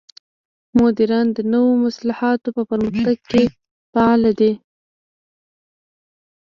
مدیران 0.77 1.27
د 1.37 1.39
نوو 1.51 1.71
محصولاتو 1.81 2.49
په 2.55 2.61
پرمختګ 2.69 3.17
کې 3.31 3.43
فعال 3.93 4.23
دي. 4.39 4.51